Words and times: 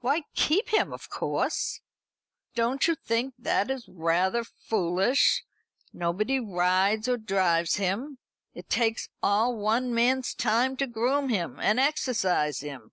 Why, 0.00 0.22
keep 0.34 0.70
him, 0.70 0.92
of 0.92 1.08
course!" 1.10 1.80
"Don't 2.56 2.88
you 2.88 2.96
think 2.96 3.34
that 3.38 3.70
is 3.70 3.86
rather 3.88 4.42
foolish? 4.42 5.44
Nobody 5.92 6.40
rides 6.40 7.06
or 7.08 7.16
drives 7.16 7.76
him. 7.76 8.18
It 8.52 8.68
takes 8.68 9.10
all 9.22 9.56
one 9.56 9.94
man's 9.94 10.34
time 10.34 10.76
to 10.78 10.88
groom 10.88 11.28
him 11.28 11.60
and 11.60 11.78
exercise 11.78 12.58
him. 12.62 12.90